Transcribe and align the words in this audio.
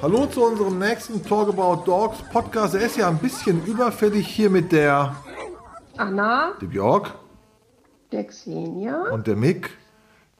Hallo 0.00 0.26
zu 0.26 0.44
unserem 0.44 0.78
nächsten 0.78 1.24
Talk 1.24 1.48
About 1.48 1.82
Dogs 1.84 2.18
Podcast. 2.32 2.74
Er 2.74 2.82
ist 2.82 2.96
ja 2.96 3.08
ein 3.08 3.18
bisschen 3.18 3.64
überfällig 3.66 4.26
hier 4.26 4.48
mit 4.48 4.70
der 4.72 5.16
Anna, 5.96 6.52
dem 6.60 6.72
Jörg 6.72 7.14
der 8.12 8.24
Xenia. 8.24 9.10
und 9.10 9.26
der 9.26 9.36
Mick. 9.36 9.70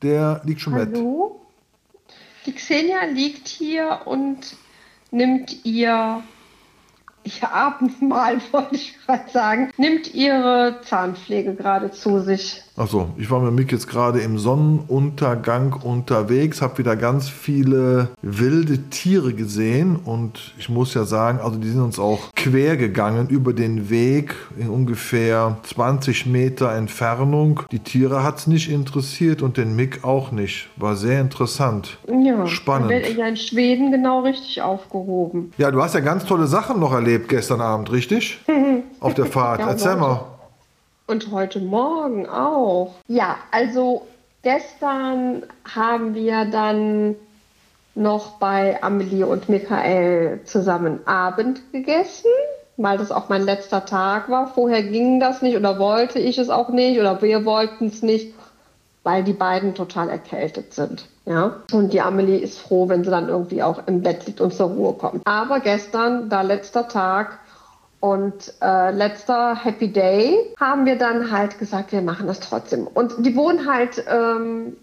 Der 0.02 0.40
liegt 0.44 0.60
schon 0.60 0.74
mit. 0.74 0.94
Hallo. 0.94 1.40
Die 2.46 2.54
Xenia 2.54 3.04
liegt 3.04 3.48
hier 3.48 4.02
und 4.04 4.56
nimmt 5.10 5.64
ihr, 5.64 6.22
ihr 7.24 7.52
Abendmahl, 7.52 8.40
wollte 8.52 8.74
ich 8.76 8.98
gerade 9.04 9.30
sagen, 9.30 9.70
nimmt 9.76 10.14
ihre 10.14 10.80
Zahnpflege 10.82 11.54
gerade 11.54 11.90
zu 11.90 12.20
sich. 12.20 12.62
Achso, 12.78 13.08
ich 13.16 13.28
war 13.28 13.40
mit 13.40 13.52
Mick 13.54 13.72
jetzt 13.72 13.88
gerade 13.88 14.20
im 14.20 14.38
Sonnenuntergang 14.38 15.72
unterwegs, 15.72 16.62
habe 16.62 16.78
wieder 16.78 16.94
ganz 16.94 17.28
viele 17.28 18.10
wilde 18.22 18.78
Tiere 18.90 19.34
gesehen 19.34 19.96
und 19.96 20.54
ich 20.58 20.68
muss 20.68 20.94
ja 20.94 21.02
sagen, 21.02 21.40
also 21.42 21.58
die 21.58 21.68
sind 21.68 21.80
uns 21.80 21.98
auch 21.98 22.20
quer 22.36 22.76
gegangen 22.76 23.26
über 23.30 23.52
den 23.52 23.90
Weg 23.90 24.36
in 24.56 24.68
ungefähr 24.68 25.56
20 25.64 26.26
Meter 26.26 26.72
Entfernung. 26.72 27.62
Die 27.72 27.80
Tiere 27.80 28.22
hat 28.22 28.38
es 28.38 28.46
nicht 28.46 28.70
interessiert 28.70 29.42
und 29.42 29.56
den 29.56 29.74
Mick 29.74 30.04
auch 30.04 30.30
nicht. 30.30 30.68
War 30.76 30.94
sehr 30.94 31.20
interessant. 31.20 31.98
Ja, 32.06 32.46
Spannend. 32.46 32.92
Dann 32.92 33.00
ihr 33.00 33.10
ja 33.10 33.26
in 33.26 33.36
Schweden 33.36 33.90
genau 33.90 34.20
richtig 34.20 34.62
aufgehoben. 34.62 35.52
Ja, 35.58 35.72
du 35.72 35.82
hast 35.82 35.94
ja 35.94 36.00
ganz 36.00 36.24
tolle 36.26 36.46
Sachen 36.46 36.78
noch 36.78 36.92
erlebt 36.92 37.28
gestern 37.28 37.60
Abend, 37.60 37.90
richtig? 37.90 38.38
Auf 39.00 39.14
der 39.14 39.26
Fahrt. 39.26 39.58
Ja, 39.58 39.70
Erzähl 39.70 39.96
mal. 39.96 40.37
Und 41.08 41.30
heute 41.30 41.58
Morgen 41.58 42.28
auch. 42.28 42.96
Ja, 43.08 43.38
also 43.50 44.06
gestern 44.42 45.42
haben 45.64 46.14
wir 46.14 46.44
dann 46.44 47.16
noch 47.94 48.32
bei 48.32 48.82
Amelie 48.82 49.24
und 49.24 49.48
Michael 49.48 50.40
zusammen 50.44 51.00
Abend 51.06 51.62
gegessen, 51.72 52.28
weil 52.76 52.98
das 52.98 53.10
auch 53.10 53.30
mein 53.30 53.42
letzter 53.42 53.86
Tag 53.86 54.28
war. 54.28 54.48
Vorher 54.48 54.82
ging 54.82 55.18
das 55.18 55.40
nicht 55.40 55.56
oder 55.56 55.78
wollte 55.78 56.18
ich 56.18 56.36
es 56.36 56.50
auch 56.50 56.68
nicht 56.68 57.00
oder 57.00 57.22
wir 57.22 57.46
wollten 57.46 57.86
es 57.86 58.02
nicht, 58.02 58.34
weil 59.02 59.24
die 59.24 59.32
beiden 59.32 59.74
total 59.74 60.10
erkältet 60.10 60.74
sind. 60.74 61.06
Ja? 61.24 61.62
Und 61.72 61.94
die 61.94 62.02
Amelie 62.02 62.36
ist 62.36 62.58
froh, 62.58 62.86
wenn 62.90 63.02
sie 63.02 63.10
dann 63.10 63.30
irgendwie 63.30 63.62
auch 63.62 63.80
im 63.86 64.02
Bett 64.02 64.26
liegt 64.26 64.42
und 64.42 64.52
zur 64.52 64.68
Ruhe 64.68 64.92
kommt. 64.92 65.22
Aber 65.26 65.60
gestern, 65.60 66.28
da 66.28 66.42
letzter 66.42 66.86
Tag, 66.86 67.38
und 68.00 68.54
äh, 68.62 68.90
letzter 68.92 69.56
Happy 69.56 69.88
Day 69.92 70.36
haben 70.58 70.86
wir 70.86 70.96
dann 70.96 71.30
halt 71.32 71.58
gesagt, 71.58 71.92
wir 71.92 72.00
machen 72.02 72.26
das 72.26 72.38
trotzdem. 72.40 72.86
Und 72.86 73.26
die 73.26 73.34
wohnen 73.34 73.68
halt, 73.70 74.04
ähm, 74.08 74.76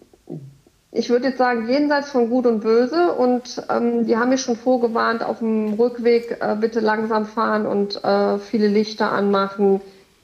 ich 0.92 1.10
würde 1.10 1.28
jetzt 1.28 1.38
sagen, 1.38 1.68
jenseits 1.70 2.10
von 2.12 2.30
Gut 2.30 2.46
und 2.46 2.60
Böse. 2.62 3.14
Und 3.14 3.62
ähm, 3.70 4.06
die 4.06 4.18
haben 4.18 4.30
mich 4.30 4.42
schon 4.42 4.56
vorgewarnt, 4.58 5.24
auf 5.24 5.40
dem 5.40 5.74
Rückweg 5.74 6.38
äh, 6.42 6.56
bitte 6.60 6.80
langsam 6.82 7.26
fahren 7.26 7.66
und 7.66 8.04
äh, 8.04 8.38
viele 8.40 8.68
Lichter 8.68 9.12
anmachen. 9.12 9.80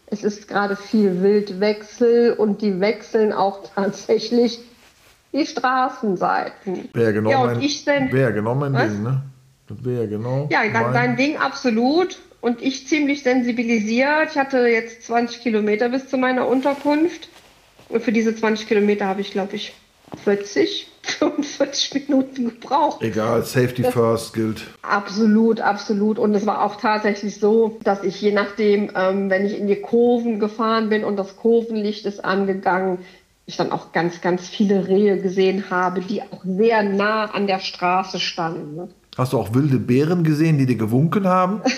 Es 0.08 0.24
ist 0.26 0.50
gerade 0.50 0.76
viel 0.76 1.22
Wildwechsel 1.22 2.34
und 2.34 2.62
die 2.62 2.82
wechseln 2.82 3.32
auch 3.32 3.60
tatsächlich 3.76 4.60
die 5.32 5.46
Straßenseiten. 5.46 6.90
Wäre 6.94 7.14
genau 7.14 7.30
Ja, 7.30 7.40
und 7.44 7.48
mein, 7.54 7.62
ich 7.62 7.86
denn- 7.86 8.12
wär 8.12 8.32
genau 8.34 8.56
mein 8.56 8.74
Was? 8.74 8.90
Ding, 8.92 9.04
ne? 9.04 9.22
Das 9.70 9.86
wäre 9.86 10.08
genau. 10.10 10.50
Ja, 10.52 10.60
mein- 10.74 10.92
dein 10.94 11.16
Ding 11.16 11.38
absolut. 11.38 12.18
Und 12.42 12.62
ich 12.62 12.88
ziemlich 12.88 13.24
sensibilisiert. 13.24 14.32
Ich 14.32 14.38
hatte 14.38 14.68
jetzt 14.68 15.04
20 15.04 15.42
Kilometer 15.42 15.90
bis 15.90 16.08
zu 16.08 16.18
meiner 16.18 16.48
Unterkunft. 16.48 17.30
Und 17.90 18.02
für 18.02 18.12
diese 18.12 18.36
20 18.36 18.68
Kilometer 18.68 19.06
habe 19.06 19.22
ich, 19.22 19.32
glaube 19.32 19.56
ich, 19.56 19.74
40, 20.24 20.88
45 21.04 21.94
Minuten 22.08 22.46
gebraucht. 22.46 23.02
Egal, 23.02 23.44
Safety 23.44 23.84
First 23.84 24.34
gilt. 24.34 24.64
Absolut, 24.82 25.62
absolut. 25.62 26.20
Und 26.20 26.34
es 26.34 26.46
war 26.46 26.64
auch 26.64 26.78
tatsächlich 26.78 27.40
so, 27.40 27.78
dass 27.84 28.04
ich 28.04 28.20
je 28.22 28.32
nachdem, 28.32 28.92
ähm, 28.96 29.30
wenn 29.30 29.46
ich 29.46 29.58
in 29.58 29.68
die 29.68 29.80
Kurven 29.80 30.40
gefahren 30.40 30.90
bin 30.90 31.04
und 31.04 31.18
das 31.18 31.38
Kurvenlicht 31.38 32.06
ist 32.06 32.24
angegangen, 32.24 33.00
ich 33.46 33.58
dann 33.58 33.72
auch 33.72 33.92
ganz, 33.92 34.22
ganz 34.22 34.48
viele 34.48 34.88
Rehe 34.88 35.18
gesehen 35.22 35.70
habe, 35.70 36.02
die 36.02 36.22
auch 36.22 36.44
sehr 36.46 36.84
nah 36.84 37.26
an 37.26 37.48
der 37.48 37.60
Straße 37.60 38.20
standen. 38.20 38.76
ne? 38.76 38.88
Hast 39.18 39.34
du 39.34 39.40
auch 39.40 39.54
wilde 39.54 39.78
Bären 39.78 40.24
gesehen, 40.24 40.58
die 40.58 40.66
dir 40.66 40.78
gewunken 40.78 41.28
haben? 41.28 41.62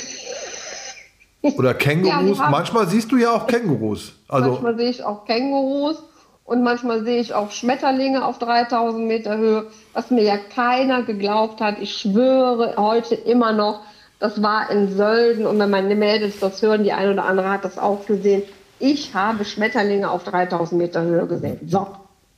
Oder 1.43 1.73
Kängurus? 1.75 2.39
Ja, 2.39 2.49
Manchmal 2.49 2.87
siehst 2.87 3.11
du 3.11 3.17
ja 3.17 3.31
auch 3.31 3.47
Kängurus. 3.47 4.13
Also, 4.27 4.51
manchmal 4.51 4.77
sehe 4.77 4.89
ich 4.89 5.03
auch 5.03 5.25
Kängurus 5.25 6.01
und 6.45 6.63
manchmal 6.63 7.03
sehe 7.03 7.19
ich 7.19 7.33
auch 7.33 7.51
Schmetterlinge 7.51 8.25
auf 8.25 8.39
3000 8.39 9.05
Meter 9.05 9.37
Höhe, 9.37 9.67
was 9.93 10.09
mir 10.11 10.23
ja 10.23 10.37
keiner 10.37 11.03
geglaubt 11.03 11.61
hat. 11.61 11.79
Ich 11.79 11.95
schwöre 11.95 12.75
heute 12.77 13.15
immer 13.15 13.53
noch, 13.53 13.81
das 14.19 14.41
war 14.41 14.69
in 14.71 14.95
Sölden 14.95 15.45
und 15.45 15.59
wenn 15.59 15.69
meine 15.69 15.95
Mädels 15.95 16.39
das 16.39 16.61
hören, 16.61 16.83
die 16.83 16.93
eine 16.93 17.11
oder 17.11 17.25
andere 17.25 17.49
hat 17.49 17.63
das 17.65 17.77
auch 17.77 18.05
gesehen. 18.05 18.43
Ich 18.79 19.13
habe 19.13 19.45
Schmetterlinge 19.45 20.09
auf 20.09 20.23
3000 20.23 20.81
Meter 20.81 21.03
Höhe 21.03 21.27
gesehen. 21.27 21.59
So, 21.67 21.87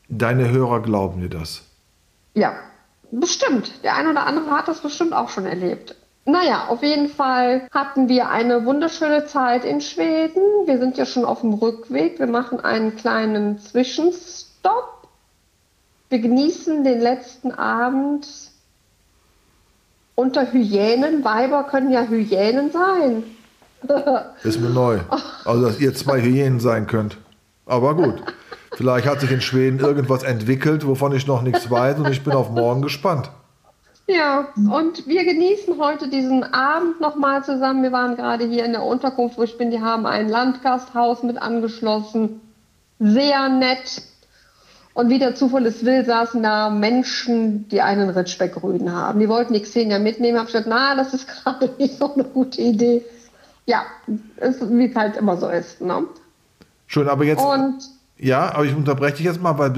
deine 0.10 0.50
Hörer 0.50 0.82
glauben 0.82 1.22
dir 1.22 1.30
das. 1.30 1.64
ja, 2.34 2.54
bestimmt. 3.12 3.72
Der 3.84 3.96
eine 3.96 4.10
oder 4.10 4.26
andere 4.26 4.52
hat 4.52 4.68
das 4.68 4.82
bestimmt 4.82 5.14
auch 5.14 5.30
schon 5.30 5.46
erlebt. 5.46 5.96
Naja, 6.26 6.66
auf 6.70 6.82
jeden 6.82 7.08
Fall 7.10 7.68
hatten 7.72 8.10
wir 8.10 8.30
eine 8.30 8.66
wunderschöne 8.66 9.26
Zeit 9.28 9.64
in 9.64 9.80
Schweden. 9.80 10.42
Wir 10.66 10.80
sind 10.80 10.98
ja 10.98 11.06
schon 11.06 11.24
auf 11.24 11.42
dem 11.42 11.54
Rückweg. 11.54 12.18
Wir 12.18 12.26
machen 12.26 12.60
einen 12.60 12.96
kleinen 12.96 13.60
Zwischenstopp. 13.60 15.08
Wir 16.10 16.18
genießen 16.20 16.84
den 16.84 17.00
letzten 17.00 17.52
Abend 17.52 18.28
unter 20.16 20.52
Hyänen. 20.52 21.24
Weiber 21.24 21.64
können 21.66 21.92
ja 21.92 22.08
Hyänen 22.08 22.72
sein. 22.72 23.24
Ist 24.44 24.60
mir 24.60 24.72
neu. 24.72 25.00
Also, 25.46 25.68
dass 25.68 25.80
ihr 25.80 25.94
zwei 25.94 26.22
Hyänen 26.22 26.60
sein 26.60 26.88
könnt. 26.88 27.18
Aber 27.68 27.94
gut. 27.96 28.16
Vielleicht 28.76 29.06
hat 29.06 29.22
sich 29.22 29.32
in 29.32 29.42
Schweden 29.42 29.80
irgendwas 29.80 30.24
entwickelt, 30.24 30.88
wovon 30.88 31.14
ich 31.14 31.28
noch 31.28 31.44
nichts 31.44 31.70
weiß 31.70 32.00
und 32.00 32.10
ich 32.10 32.24
bin 32.24 32.34
auf 32.34 32.50
morgen 32.50 32.82
gespannt. 32.82 33.30
Ja, 34.08 34.50
und 34.56 35.08
wir 35.08 35.26
genießen 35.26 35.80
heute 35.80 36.08
diesen 36.08 36.44
Abend 36.44 37.02
nochmal 37.02 37.44
zusammen. 37.44 37.82
Wir 37.82 37.92
waren 37.92 38.16
gerade 38.16 38.46
hier 38.46 38.64
in 38.64 38.74
der 38.74 38.84
Unterkunft, 38.84 39.38
wo 39.38 39.44
ich 39.44 39.58
bin. 39.58 39.72
Die 39.72 39.82
haben 39.82 40.06
ein 40.06 40.30
Landgasthaus 40.30 41.24
mit 41.24 41.42
angeschlossen. 41.42 42.40
Sehr 43.00 43.50
nett. 43.50 44.04
Und 44.94 45.10
wie 45.10 45.18
der 45.18 45.34
Zufall 45.34 45.66
es 45.66 45.84
will, 45.84 46.06
saßen 46.06 46.42
da 46.44 46.70
Menschen, 46.70 47.68
die 47.70 47.82
einen 47.82 48.10
Ritschbeck-Rüden 48.10 48.94
haben. 48.94 49.20
Die 49.20 49.28
wollten 49.28 49.54
die 49.54 49.62
Xenia 49.62 49.98
mitnehmen. 49.98 50.38
Hab 50.38 50.48
ich 50.48 50.54
gesagt, 50.54 50.70
na, 50.70 50.96
das 50.96 51.14
ist 51.14 51.28
gerade 51.44 51.72
nicht 51.80 51.98
so 51.98 52.14
eine 52.14 52.26
gute 52.26 52.62
Idee. 52.62 53.04
Ja, 53.66 53.86
wie 54.06 54.86
es 54.86 54.96
halt 54.96 55.18
immer 55.18 55.38
so 55.38 55.50
ist. 55.50 55.82
Ne? 55.82 56.04
Schön, 56.86 57.10
aber 57.10 57.26
jetzt. 57.26 57.44
Und 57.44 57.95
Ja, 58.18 58.54
aber 58.56 58.64
ich 58.66 58.74
unterbreche 58.76 59.18
dich 59.18 59.26
jetzt 59.26 59.42
mal, 59.42 59.58
weil 59.60 59.74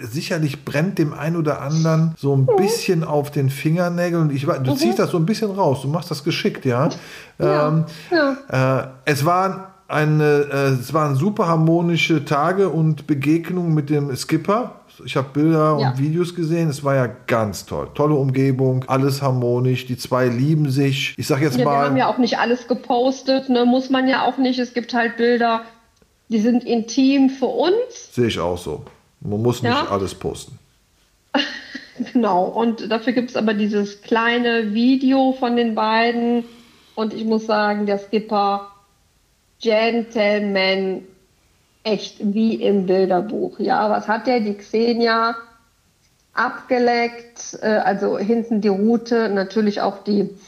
sicherlich 0.00 0.64
brennt 0.64 0.98
dem 0.98 1.12
einen 1.12 1.36
oder 1.36 1.60
anderen 1.60 2.14
so 2.16 2.36
Mhm. 2.36 2.48
ein 2.48 2.56
bisschen 2.56 3.02
auf 3.04 3.30
den 3.32 3.50
Fingernägeln. 3.50 4.22
Und 4.22 4.32
ich, 4.32 4.46
du 4.46 4.74
ziehst 4.74 4.98
das 5.00 5.10
so 5.10 5.16
ein 5.18 5.26
bisschen 5.26 5.50
raus. 5.50 5.82
Du 5.82 5.88
machst 5.88 6.10
das 6.10 6.22
geschickt, 6.22 6.64
ja. 6.64 6.88
Ähm, 7.40 7.84
ja. 8.10 8.80
äh, 8.82 8.86
es 9.06 9.24
waren 9.24 9.64
eine, 9.88 10.46
äh, 10.52 10.56
es 10.80 10.94
waren 10.94 11.16
super 11.16 11.48
harmonische 11.48 12.24
Tage 12.24 12.68
und 12.68 13.08
Begegnungen 13.08 13.74
mit 13.74 13.90
dem 13.90 14.14
Skipper. 14.14 14.76
Ich 15.04 15.16
habe 15.16 15.28
Bilder 15.32 15.78
Ja. 15.80 15.90
und 15.90 15.98
Videos 15.98 16.34
gesehen. 16.36 16.68
Es 16.68 16.84
war 16.84 16.94
ja 16.94 17.08
ganz 17.26 17.66
toll. 17.66 17.88
Tolle 17.94 18.14
Umgebung, 18.14 18.84
alles 18.86 19.20
harmonisch. 19.20 19.86
Die 19.86 19.96
zwei 19.96 20.26
lieben 20.28 20.70
sich. 20.70 21.14
Ich 21.16 21.26
sag 21.26 21.40
jetzt 21.40 21.54
Ja, 21.54 21.60
wir 21.60 21.64
mal. 21.64 21.86
haben 21.86 21.96
ja 21.96 22.06
auch 22.06 22.18
nicht 22.18 22.38
alles 22.38 22.68
gepostet, 22.68 23.48
ne? 23.48 23.64
muss 23.64 23.90
man 23.90 24.06
ja 24.06 24.22
auch 24.26 24.38
nicht. 24.38 24.60
Es 24.60 24.74
gibt 24.74 24.94
halt 24.94 25.16
Bilder, 25.16 25.62
die 26.30 26.40
sind 26.40 26.64
intim 26.64 27.28
für 27.28 27.46
uns. 27.46 28.14
Sehe 28.14 28.28
ich 28.28 28.38
auch 28.38 28.56
so. 28.56 28.84
Man 29.20 29.42
muss 29.42 29.62
nicht 29.62 29.70
Ja. 29.72 29.88
alles 29.90 30.14
posten. 30.14 30.58
Genau, 32.14 32.44
und 32.44 32.90
dafür 32.90 33.12
gibt 33.12 33.28
es 33.28 33.36
aber 33.36 33.52
dieses 33.52 34.00
kleine 34.00 34.72
Video 34.72 35.36
von 35.38 35.54
den 35.56 35.74
beiden. 35.74 36.44
Und 36.94 37.12
ich 37.12 37.26
muss 37.26 37.44
sagen, 37.44 37.84
der 37.84 37.98
Skipper, 37.98 38.68
Gentleman, 39.60 41.02
echt 41.84 42.16
wie 42.20 42.54
im 42.54 42.86
Bilderbuch. 42.86 43.58
Ja, 43.60 43.90
was 43.90 44.08
hat 44.08 44.26
der? 44.26 44.40
Die 44.40 44.54
Xenia 44.54 45.36
abgeleckt, 46.32 47.58
äh, 47.60 47.66
also 47.66 48.16
hinten 48.18 48.62
die 48.62 48.68
Rute, 48.68 49.28
natürlich 49.28 49.82
auch 49.82 50.02
die. 50.04 50.30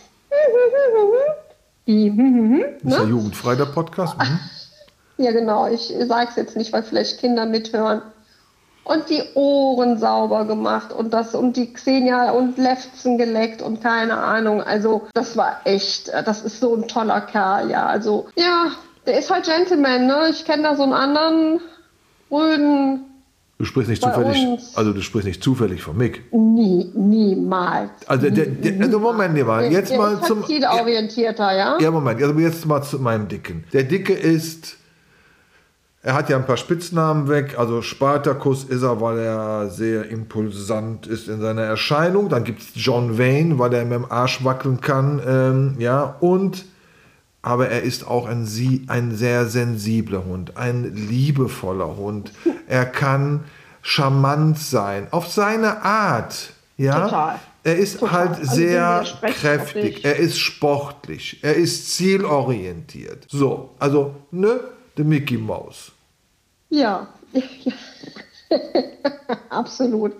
Die, 1.86 2.06
Ist 2.84 2.96
ja 2.96 3.02
ne? 3.04 3.10
jugendfrei 3.10 3.56
der 3.56 3.66
Podcast. 3.66 4.16
Mhm. 4.16 4.38
Ja, 5.22 5.32
genau. 5.32 5.68
Ich 5.68 5.92
sage 6.06 6.28
es 6.30 6.36
jetzt 6.36 6.56
nicht, 6.56 6.72
weil 6.72 6.82
vielleicht 6.82 7.20
Kinder 7.20 7.46
mithören. 7.46 8.02
und 8.84 9.08
die 9.10 9.22
Ohren 9.34 9.98
sauber 9.98 10.44
gemacht 10.44 10.92
und 10.92 11.12
das 11.14 11.34
und 11.34 11.56
die 11.56 11.72
Xenia 11.72 12.32
und 12.32 12.58
Lefzen 12.58 13.16
geleckt 13.16 13.62
und 13.62 13.80
keine 13.80 14.16
Ahnung. 14.16 14.60
Also 14.62 15.02
das 15.14 15.36
war 15.36 15.60
echt, 15.64 16.08
das 16.08 16.42
ist 16.42 16.60
so 16.60 16.74
ein 16.74 16.88
toller 16.88 17.20
Kerl, 17.20 17.70
ja. 17.70 17.86
Also 17.86 18.26
ja, 18.34 18.72
der 19.06 19.18
ist 19.18 19.30
halt 19.30 19.44
Gentleman, 19.44 20.06
ne? 20.06 20.28
Ich 20.30 20.44
kenne 20.44 20.64
da 20.64 20.76
so 20.76 20.82
einen 20.82 20.92
anderen 20.94 21.60
Röden. 22.30 23.04
Du 23.58 23.66
sprichst 23.66 23.90
nicht 23.90 24.02
zufällig, 24.02 24.44
uns. 24.44 24.76
also 24.76 24.92
du 24.92 25.00
sprichst 25.02 25.28
nicht 25.28 25.44
zufällig 25.44 25.82
von 25.82 25.96
Mick. 25.96 26.24
Nie, 26.32 26.90
niemals. 26.94 27.90
Also 28.08 28.28
der, 28.28 28.46
der, 28.46 28.80
also 28.84 28.98
Moment 28.98 29.46
mal, 29.46 29.70
jetzt 29.70 29.92
der, 29.92 29.98
mal 29.98 30.14
ist 30.14 30.24
zum 30.24 30.42
orientierter, 30.42 31.56
ja? 31.56 31.78
Ja, 31.78 31.92
Moment, 31.92 32.20
also 32.20 32.36
jetzt 32.40 32.66
mal 32.66 32.82
zu 32.82 32.98
meinem 32.98 33.28
Dicken. 33.28 33.62
Der 33.72 33.84
Dicke 33.84 34.14
ist 34.14 34.78
er 36.04 36.14
hat 36.14 36.28
ja 36.28 36.36
ein 36.36 36.46
paar 36.46 36.56
Spitznamen 36.56 37.28
weg. 37.28 37.58
Also 37.58 37.80
Spartacus 37.80 38.64
ist 38.64 38.82
er, 38.82 39.00
weil 39.00 39.18
er 39.18 39.70
sehr 39.70 40.08
impulsant 40.10 41.06
ist 41.06 41.28
in 41.28 41.40
seiner 41.40 41.62
Erscheinung. 41.62 42.28
Dann 42.28 42.42
gibt 42.42 42.62
es 42.62 42.70
John 42.74 43.18
Wayne, 43.18 43.58
weil 43.58 43.72
er 43.72 43.84
mit 43.84 43.94
dem 43.94 44.10
Arsch 44.10 44.44
wackeln 44.44 44.80
kann. 44.80 45.20
Ähm, 45.24 45.74
ja, 45.78 46.16
und 46.20 46.64
aber 47.42 47.68
er 47.68 47.82
ist 47.82 48.06
auch 48.06 48.26
ein, 48.26 48.48
ein 48.86 49.14
sehr 49.16 49.46
sensibler 49.46 50.24
Hund, 50.24 50.56
ein 50.56 50.94
liebevoller 50.94 51.96
Hund. 51.96 52.32
Er 52.68 52.86
kann 52.86 53.44
charmant 53.82 54.58
sein, 54.58 55.08
auf 55.10 55.28
seine 55.28 55.82
Art. 55.82 56.52
Ja, 56.78 57.04
Total. 57.04 57.38
er 57.64 57.76
ist 57.76 57.98
Total. 57.98 58.18
halt 58.18 58.38
also 58.38 58.54
sehr 58.54 59.04
kräftig, 59.20 60.04
er 60.04 60.16
ist 60.16 60.38
sportlich, 60.38 61.40
er 61.42 61.54
ist 61.54 61.94
zielorientiert. 61.94 63.26
So, 63.28 63.74
also, 63.78 64.14
ne, 64.30 64.60
der 64.96 65.04
Mickey 65.04 65.36
Mouse. 65.36 65.92
Ja, 66.74 67.06
absolut. 69.50 70.12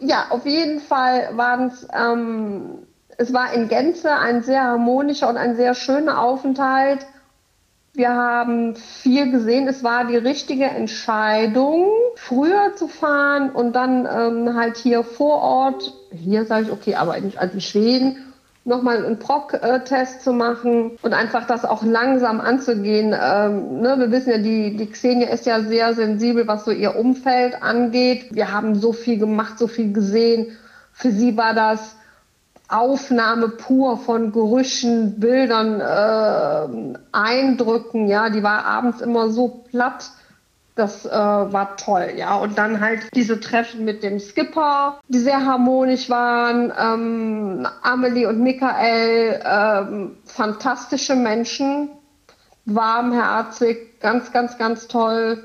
Ja, 0.00 0.26
auf 0.30 0.44
jeden 0.44 0.80
Fall 0.80 1.36
waren 1.36 1.68
es, 1.68 1.86
ähm, 1.92 2.86
es 3.16 3.32
war 3.32 3.52
in 3.52 3.68
Gänze 3.68 4.12
ein 4.12 4.42
sehr 4.42 4.64
harmonischer 4.64 5.28
und 5.28 5.36
ein 5.36 5.54
sehr 5.54 5.74
schöner 5.74 6.20
Aufenthalt. 6.20 7.06
Wir 7.92 8.10
haben 8.10 8.76
viel 8.76 9.30
gesehen. 9.30 9.68
Es 9.68 9.84
war 9.84 10.04
die 10.06 10.16
richtige 10.16 10.64
Entscheidung, 10.64 11.90
früher 12.16 12.74
zu 12.76 12.88
fahren 12.88 13.50
und 13.50 13.74
dann 13.74 14.06
ähm, 14.06 14.56
halt 14.56 14.78
hier 14.78 15.04
vor 15.04 15.42
Ort, 15.42 15.92
hier 16.10 16.44
sage 16.44 16.66
ich, 16.66 16.72
okay, 16.72 16.94
aber 16.94 17.16
in, 17.16 17.36
also 17.36 17.54
in 17.54 17.60
Schweden, 17.60 18.29
nochmal 18.64 19.04
einen 19.04 19.18
PROC-Test 19.18 20.22
zu 20.22 20.32
machen 20.32 20.92
und 21.02 21.14
einfach 21.14 21.46
das 21.46 21.64
auch 21.64 21.82
langsam 21.82 22.40
anzugehen. 22.40 23.14
Ähm, 23.18 23.80
ne, 23.80 23.96
wir 23.98 24.10
wissen 24.10 24.30
ja, 24.30 24.38
die, 24.38 24.76
die 24.76 24.90
Xenia 24.90 25.28
ist 25.28 25.46
ja 25.46 25.60
sehr 25.60 25.94
sensibel, 25.94 26.46
was 26.46 26.64
so 26.64 26.70
ihr 26.70 26.96
Umfeld 26.96 27.62
angeht. 27.62 28.34
Wir 28.34 28.52
haben 28.52 28.74
so 28.74 28.92
viel 28.92 29.18
gemacht, 29.18 29.58
so 29.58 29.66
viel 29.66 29.92
gesehen. 29.92 30.56
Für 30.92 31.10
sie 31.10 31.36
war 31.36 31.54
das 31.54 31.96
Aufnahme 32.68 33.48
pur 33.48 33.98
von 33.98 34.30
Gerüchen, 34.30 35.18
Bildern, 35.18 35.80
äh, 35.80 36.98
Eindrücken. 37.12 38.06
Ja, 38.06 38.30
die 38.30 38.42
war 38.42 38.64
abends 38.64 39.00
immer 39.00 39.30
so 39.30 39.64
platt 39.70 40.10
das 40.74 41.04
äh, 41.04 41.10
war 41.10 41.76
toll, 41.76 42.12
ja. 42.16 42.36
Und 42.36 42.58
dann 42.58 42.80
halt 42.80 43.08
diese 43.14 43.40
Treffen 43.40 43.84
mit 43.84 44.02
dem 44.02 44.18
Skipper, 44.18 45.00
die 45.08 45.18
sehr 45.18 45.44
harmonisch 45.44 46.08
waren. 46.08 46.72
Ähm, 46.78 47.66
Amelie 47.82 48.26
und 48.26 48.40
Michael, 48.40 49.40
ähm, 49.44 50.16
fantastische 50.24 51.16
Menschen, 51.16 51.90
warmherzig, 52.64 54.00
ganz, 54.00 54.32
ganz, 54.32 54.58
ganz 54.58 54.86
toll. 54.88 55.42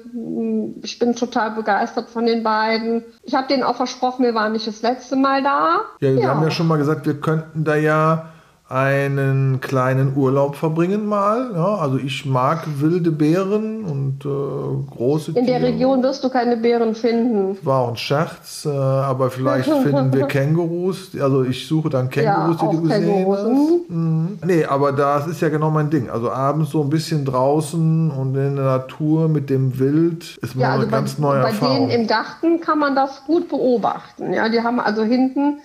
Ich 0.83 1.00
bin 1.00 1.16
total 1.16 1.51
begeistert 1.51 2.10
von 2.10 2.25
den 2.25 2.44
beiden. 2.44 3.04
Ich 3.24 3.36
habe 3.36 3.48
denen 3.48 3.63
auch 3.63 3.75
versprochen, 3.75 4.24
wir 4.24 4.36
waren 4.36 4.54
nicht 4.54 4.68
das 4.68 4.81
letzte 4.81 5.16
Mal 5.16 5.44
da. 5.44 5.81
Ja, 6.00 6.13
wir 6.13 6.21
ja. 6.21 6.28
haben 6.30 6.44
ja 6.44 6.51
schon 6.51 6.68
mal 6.68 6.78
gesagt, 6.78 7.06
wir 7.06 7.19
könnten 7.19 7.63
da 7.63 7.75
ja 7.75 8.31
einen 8.67 9.62
kleinen 9.62 10.17
Urlaub 10.17 10.56
verbringen 10.56 11.06
mal. 11.06 11.51
Ja, 11.53 11.75
also 11.75 11.97
ich 11.97 12.25
mag 12.25 12.63
wilde 12.79 13.12
Beeren 13.12 13.85
und 13.85 14.25
äh, 14.25 14.91
große 14.91 15.33
In 15.33 15.45
der 15.45 15.62
Region 15.62 16.01
wirst 16.01 16.23
du 16.23 16.29
keine 16.29 16.57
Bären 16.57 16.95
finden. 16.95 17.57
War 17.62 17.88
ein 17.88 17.95
Scherz, 17.95 18.65
äh, 18.65 18.69
aber 18.69 19.29
vielleicht 19.29 19.69
finden 19.83 20.12
wir 20.12 20.25
Kängurus. 20.25 21.12
Also 21.19 21.44
ich 21.44 21.67
suche 21.67 21.89
dann 21.89 22.09
Kängurus, 22.09 22.59
ja, 22.59 22.67
die 22.67 22.75
du 22.75 22.81
gesehen 22.81 23.27
hast. 23.31 23.89
Mhm. 23.89 24.39
Nee, 24.44 24.65
aber 24.65 24.91
das 24.94 25.27
ist 25.27 25.41
ja 25.41 25.50
genau 25.50 25.69
mein 25.69 25.91
Ding. 25.91 26.09
Also 26.09 26.31
abends 26.31 26.71
so 26.71 26.81
ein 26.81 26.89
bisschen 26.89 27.23
draußen 27.23 28.09
und 28.09 28.35
in 28.35 28.56
der 28.56 28.65
Natur 28.65 29.29
mit 29.29 29.51
dem 29.51 29.77
Wild 29.77 30.38
ist 30.41 30.56
ja, 30.56 30.69
also 30.69 30.81
eine 30.81 30.91
ganz 30.91 31.13
bei, 31.13 31.21
neue 31.21 31.41
bei 31.44 31.50
Erfahrung. 31.50 31.73
Bei 31.73 31.79
denen 31.91 32.01
im 32.01 32.07
Garten 32.07 32.61
kann 32.61 32.79
man 32.79 32.95
das 32.95 33.23
gut 33.27 33.47
beobachten. 33.47 34.33
Ja, 34.33 34.50
die 34.50 34.61
haben 34.61 34.79
also 34.79 35.03
hinten 35.03 35.59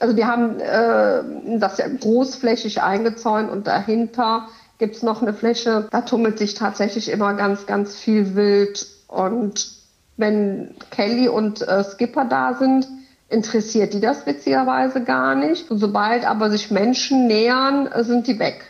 also 0.00 0.16
wir 0.16 0.26
haben 0.26 0.60
äh, 0.60 1.58
das 1.58 1.78
ja 1.78 1.86
großflächig 1.88 2.82
eingezäunt 2.82 3.50
und 3.50 3.66
dahinter 3.66 4.48
gibt 4.78 4.96
es 4.96 5.02
noch 5.02 5.22
eine 5.22 5.32
Fläche, 5.32 5.88
da 5.90 6.02
tummelt 6.02 6.38
sich 6.38 6.54
tatsächlich 6.54 7.10
immer 7.10 7.34
ganz, 7.34 7.66
ganz 7.66 7.96
viel 7.96 8.34
Wild. 8.34 8.86
Und 9.08 9.68
wenn 10.16 10.74
Kelly 10.90 11.28
und 11.28 11.66
äh, 11.66 11.82
Skipper 11.84 12.26
da 12.26 12.54
sind, 12.54 12.86
interessiert 13.28 13.94
die 13.94 14.00
das 14.00 14.26
witzigerweise 14.26 15.02
gar 15.02 15.34
nicht. 15.34 15.70
Und 15.70 15.78
sobald 15.78 16.26
aber 16.26 16.50
sich 16.50 16.70
Menschen 16.70 17.26
nähern, 17.26 17.86
äh, 17.86 18.04
sind 18.04 18.26
die 18.26 18.38
weg. 18.38 18.64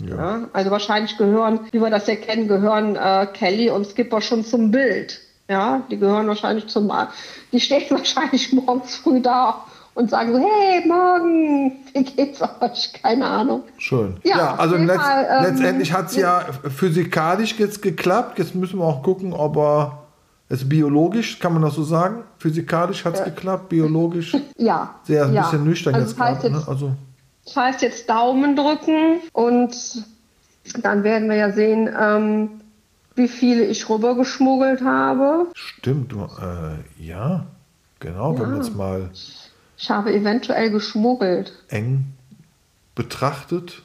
Ja. 0.00 0.16
ja. 0.16 0.48
also 0.52 0.70
wahrscheinlich 0.70 1.16
gehören, 1.16 1.60
wie 1.70 1.80
wir 1.80 1.90
das 1.90 2.06
ja 2.06 2.16
kennen, 2.16 2.48
gehören 2.48 2.96
äh, 2.96 3.26
Kelly 3.32 3.70
und 3.70 3.86
Skipper 3.86 4.20
schon 4.20 4.44
zum 4.44 4.70
Bild. 4.70 5.20
Ja, 5.48 5.82
die 5.90 5.98
gehören 5.98 6.26
wahrscheinlich 6.26 6.66
zum, 6.66 6.90
die 7.52 7.60
stehen 7.60 7.84
wahrscheinlich 7.90 8.52
morgens 8.52 8.96
früh 8.96 9.20
da 9.20 9.64
und 9.96 10.10
sagen 10.10 10.32
so, 10.32 10.38
hey, 10.38 10.86
morgen, 10.86 11.72
wie 11.94 12.04
geht's 12.04 12.40
euch? 12.42 12.92
Keine 13.02 13.26
Ahnung. 13.26 13.62
Schön. 13.78 14.18
Ja, 14.24 14.36
ja 14.36 14.54
also 14.56 14.76
letzt, 14.76 15.00
Fall, 15.00 15.26
ähm, 15.28 15.44
letztendlich 15.44 15.92
hat 15.92 16.10
es 16.10 16.16
ja 16.16 16.44
physikalisch 16.68 17.58
jetzt 17.58 17.80
geklappt. 17.80 18.38
Jetzt 18.38 18.54
müssen 18.54 18.78
wir 18.78 18.84
auch 18.84 19.02
gucken, 19.02 19.32
ob 19.32 19.56
er 19.56 20.02
es 20.50 20.68
biologisch, 20.68 21.38
kann 21.38 21.54
man 21.54 21.62
das 21.62 21.74
so 21.74 21.82
sagen? 21.82 22.24
Physikalisch 22.38 23.06
hat 23.06 23.14
es 23.14 23.20
ja. 23.20 23.24
geklappt, 23.26 23.70
biologisch? 23.70 24.36
Ja. 24.58 24.96
Sehr 25.04 25.24
ein 25.24 25.32
ja. 25.32 25.42
bisschen 25.42 25.64
nüchtern 25.64 25.94
also 25.94 26.06
jetzt 26.06 26.16
gerade. 26.16 26.50
Ne? 26.50 26.62
Also. 26.66 26.92
Das 27.44 27.56
heißt 27.56 27.82
jetzt 27.82 28.08
Daumen 28.08 28.54
drücken 28.54 29.20
und 29.32 30.04
dann 30.82 31.04
werden 31.04 31.28
wir 31.28 31.36
ja 31.36 31.52
sehen, 31.52 31.88
ähm, 31.98 32.50
wie 33.14 33.28
viele 33.28 33.64
ich 33.64 33.88
rübergeschmuggelt 33.88 34.82
habe. 34.82 35.46
Stimmt, 35.54 36.12
äh, 36.12 37.02
ja, 37.02 37.46
genau, 38.00 38.34
ja. 38.34 38.40
wenn 38.40 38.50
wir 38.50 38.56
jetzt 38.58 38.74
mal 38.76 39.10
ich 39.76 39.90
habe 39.90 40.12
eventuell 40.12 40.70
geschmuggelt. 40.70 41.52
Eng 41.68 42.06
betrachtet. 42.94 43.82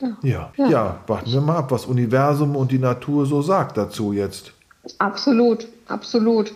Ja. 0.00 0.16
Ja. 0.22 0.52
ja. 0.56 0.68
ja, 0.68 1.00
warten 1.06 1.32
wir 1.32 1.40
mal 1.40 1.56
ab, 1.56 1.70
was 1.70 1.86
Universum 1.86 2.56
und 2.56 2.72
die 2.72 2.78
Natur 2.78 3.26
so 3.26 3.42
sagt 3.42 3.76
dazu 3.76 4.12
jetzt. 4.12 4.52
Absolut, 4.98 5.66
absolut. 5.88 6.54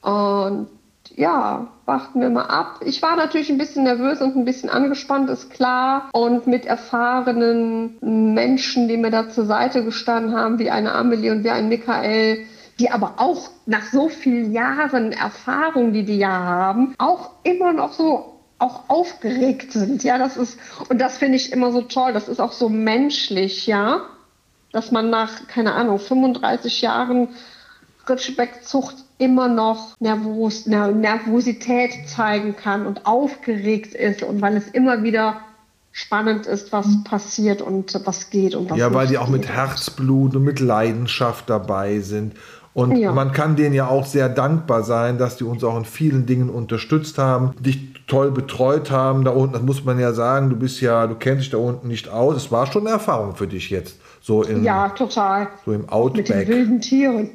Und 0.00 0.68
ja, 1.14 1.66
warten 1.84 2.20
wir 2.20 2.30
mal 2.30 2.46
ab. 2.46 2.80
Ich 2.84 3.02
war 3.02 3.16
natürlich 3.16 3.50
ein 3.50 3.58
bisschen 3.58 3.84
nervös 3.84 4.20
und 4.20 4.36
ein 4.36 4.44
bisschen 4.44 4.70
angespannt, 4.70 5.28
ist 5.30 5.50
klar. 5.50 6.08
Und 6.12 6.46
mit 6.46 6.64
erfahrenen 6.64 7.96
Menschen, 8.34 8.88
die 8.88 8.96
mir 8.96 9.10
da 9.10 9.28
zur 9.28 9.46
Seite 9.46 9.84
gestanden 9.84 10.36
haben, 10.36 10.58
wie 10.58 10.70
eine 10.70 10.92
Amelie 10.92 11.32
und 11.32 11.44
wie 11.44 11.50
ein 11.50 11.68
Michael, 11.68 12.46
die 12.78 12.90
aber 12.90 13.14
auch 13.18 13.50
nach 13.66 13.86
so 13.86 14.08
vielen 14.08 14.52
Jahren 14.52 15.12
Erfahrung, 15.12 15.92
die 15.92 16.04
die 16.04 16.18
ja 16.18 16.30
haben, 16.30 16.94
auch 16.98 17.30
immer 17.42 17.72
noch 17.72 17.92
so 17.92 18.34
auch 18.58 18.88
aufgeregt 18.88 19.72
sind. 19.72 20.02
Ja, 20.04 20.18
das 20.18 20.36
ist, 20.36 20.58
und 20.88 21.00
das 21.00 21.18
finde 21.18 21.36
ich 21.36 21.52
immer 21.52 21.72
so 21.72 21.82
toll. 21.82 22.12
Das 22.12 22.28
ist 22.28 22.40
auch 22.40 22.52
so 22.52 22.68
menschlich, 22.68 23.66
ja, 23.66 24.02
dass 24.72 24.90
man 24.90 25.10
nach, 25.10 25.46
keine 25.48 25.74
Ahnung, 25.74 25.98
35 25.98 26.82
Jahren 26.82 27.28
Ritschbeck-Zucht 28.08 28.96
immer 29.18 29.48
noch 29.48 29.94
Nervos, 30.00 30.66
Nervosität 30.66 32.08
zeigen 32.08 32.56
kann 32.56 32.86
und 32.86 33.06
aufgeregt 33.06 33.94
ist 33.94 34.22
und 34.22 34.40
weil 34.40 34.56
es 34.56 34.68
immer 34.68 35.02
wieder 35.02 35.40
spannend 35.90 36.46
ist, 36.46 36.72
was 36.72 36.86
passiert 37.02 37.60
und 37.60 38.00
was 38.04 38.30
geht 38.30 38.54
und 38.54 38.70
was 38.70 38.78
Ja, 38.78 38.94
weil 38.94 39.08
die 39.08 39.18
auch 39.18 39.28
mit 39.28 39.48
Herzblut 39.48 40.36
und 40.36 40.44
mit 40.44 40.60
Leidenschaft 40.60 41.50
dabei 41.50 41.98
sind 41.98 42.34
und 42.74 42.96
ja. 42.96 43.12
man 43.12 43.32
kann 43.32 43.56
denen 43.56 43.74
ja 43.74 43.88
auch 43.88 44.06
sehr 44.06 44.28
dankbar 44.28 44.82
sein, 44.82 45.18
dass 45.18 45.36
die 45.36 45.44
uns 45.44 45.64
auch 45.64 45.76
in 45.76 45.84
vielen 45.84 46.26
Dingen 46.26 46.48
unterstützt 46.48 47.18
haben, 47.18 47.52
dich 47.58 47.94
toll 48.06 48.30
betreut 48.30 48.90
haben. 48.90 49.24
Da 49.24 49.30
unten, 49.30 49.54
das 49.54 49.62
muss 49.62 49.84
man 49.84 49.98
ja 49.98 50.12
sagen, 50.12 50.50
du 50.50 50.56
bist 50.56 50.80
ja, 50.80 51.06
du 51.06 51.14
kennst 51.14 51.42
dich 51.42 51.50
da 51.50 51.58
unten 51.58 51.88
nicht 51.88 52.08
aus. 52.08 52.36
Es 52.36 52.52
war 52.52 52.66
schon 52.66 52.82
eine 52.82 52.90
Erfahrung 52.90 53.36
für 53.36 53.46
dich 53.46 53.70
jetzt. 53.70 53.98
So 54.20 54.42
im, 54.42 54.62
ja, 54.62 54.90
total. 54.90 55.48
So 55.64 55.72
im 55.72 55.88
Outback. 55.88 56.28
Mit 56.28 56.48
den 56.48 56.48
wilden 56.48 56.80
Tieren. 56.80 57.30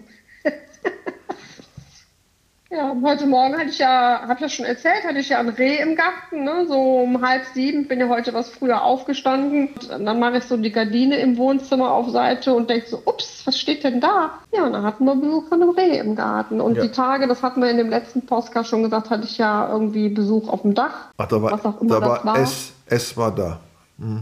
Ja, 2.75 2.95
heute 3.03 3.27
Morgen 3.27 3.55
hatte 3.55 3.69
ich 3.69 3.77
ja, 3.77 4.21
habe 4.23 4.33
ich 4.33 4.39
ja 4.39 4.49
schon 4.49 4.65
erzählt, 4.65 5.03
hatte 5.07 5.19
ich 5.19 5.29
ja 5.29 5.37
ein 5.37 5.49
Reh 5.49 5.77
im 5.77 5.95
Garten, 5.95 6.43
ne? 6.43 6.65
so 6.67 7.01
um 7.01 7.21
halb 7.21 7.43
sieben. 7.53 7.87
Bin 7.87 7.99
ja 7.99 8.09
heute 8.09 8.33
was 8.33 8.49
früher 8.49 8.81
aufgestanden. 8.81 9.69
Und 9.95 10.05
dann 10.05 10.19
mache 10.19 10.37
ich 10.37 10.45
so 10.45 10.57
die 10.57 10.71
Gardine 10.71 11.17
im 11.17 11.37
Wohnzimmer 11.37 11.91
auf 11.91 12.09
Seite 12.09 12.51
und 12.55 12.71
denke 12.71 12.87
so, 12.89 13.03
ups, 13.05 13.43
was 13.45 13.59
steht 13.59 13.83
denn 13.83 14.01
da? 14.01 14.39
Ja, 14.51 14.65
und 14.65 14.73
dann 14.73 14.83
hatten 14.83 15.05
wir 15.05 15.15
Besuch 15.15 15.49
von 15.49 15.61
einem 15.61 15.69
Reh 15.69 15.99
im 15.99 16.15
Garten. 16.15 16.59
Und 16.59 16.75
Ja. 16.75 16.81
die 16.81 16.89
Tage, 16.89 17.27
das 17.27 17.43
hatten 17.43 17.61
wir 17.61 17.69
in 17.69 17.77
dem 17.77 17.89
letzten 17.91 18.25
Podcast 18.25 18.69
schon 18.69 18.81
gesagt, 18.81 19.11
hatte 19.11 19.25
ich 19.25 19.37
ja 19.37 19.69
irgendwie 19.69 20.09
Besuch 20.09 20.49
auf 20.49 20.63
dem 20.63 20.73
Dach. 20.73 21.11
Ach, 21.15 21.27
da 21.27 21.41
war, 21.43 21.51
Was 21.51 21.65
auch 21.65 21.79
immer 21.79 21.99
da 21.99 21.99
das 21.99 22.09
war 22.09 22.25
war. 22.25 22.39
S, 22.39 22.71
S 22.87 23.15
war 23.15 23.31
da. 23.35 23.59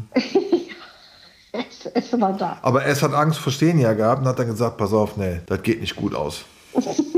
Es, 1.53 1.85
es 1.85 2.19
war 2.21 2.31
da. 2.31 2.57
Aber 2.61 2.85
S 2.85 3.03
hat 3.03 3.13
Angst 3.13 3.37
vor 3.39 3.51
Stenia 3.51 3.91
gehabt 3.93 4.21
und 4.21 4.27
hat 4.27 4.39
dann 4.39 4.47
gesagt, 4.47 4.77
pass 4.77 4.93
auf, 4.93 5.17
nee, 5.17 5.41
das 5.47 5.61
geht 5.63 5.81
nicht 5.81 5.95
gut 5.97 6.15
aus. 6.15 6.45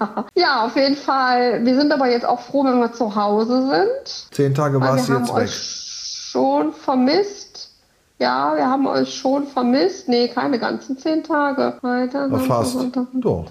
Ja, 0.34 0.64
auf 0.64 0.76
jeden 0.76 0.96
Fall. 0.96 1.64
Wir 1.64 1.74
sind 1.78 1.92
aber 1.92 2.08
jetzt 2.08 2.24
auch 2.26 2.40
froh, 2.40 2.64
wenn 2.64 2.78
wir 2.78 2.92
zu 2.92 3.14
Hause 3.14 3.68
sind. 3.68 4.32
Zehn 4.32 4.54
Tage 4.54 4.80
Weil 4.80 4.90
warst 4.90 5.08
du 5.08 5.12
wir 5.12 5.16
haben 5.16 5.24
jetzt 5.24 5.34
weg. 5.34 5.42
euch 5.42 6.30
schon 6.30 6.72
vermisst. 6.72 7.70
Ja, 8.18 8.54
wir 8.54 8.66
haben 8.66 8.86
euch 8.86 9.14
schon 9.14 9.46
vermisst. 9.46 10.08
Nee, 10.08 10.28
keine 10.28 10.58
ganzen 10.58 10.98
zehn 10.98 11.24
Tage. 11.24 11.76
Freitag, 11.80 12.30
Na, 12.30 12.38
fast. 12.38 12.76
Doch. 13.14 13.46